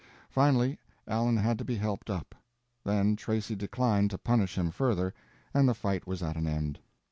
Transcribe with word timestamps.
Finally, 0.31 0.79
Allen 1.07 1.37
had 1.37 1.59
to 1.59 1.63
be 1.63 1.75
helped 1.75 2.09
up. 2.09 2.33
Then 2.83 3.15
Tracy 3.15 3.55
declined 3.55 4.09
to 4.09 4.17
punish 4.17 4.57
him 4.57 4.71
further 4.71 5.13
and 5.53 5.69
the 5.69 5.75
fight 5.75 6.07
was 6.07 6.23
at 6.23 6.35
an 6.37 6.47
end. 6.47 6.79